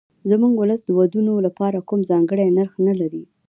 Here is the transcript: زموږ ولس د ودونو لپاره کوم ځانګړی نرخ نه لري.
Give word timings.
زموږ 0.29 0.53
ولس 0.57 0.81
د 0.85 0.89
ودونو 0.99 1.33
لپاره 1.45 1.85
کوم 1.87 1.99
ځانګړی 2.11 2.47
نرخ 2.57 2.73
نه 2.87 2.93
لري. 2.99 3.23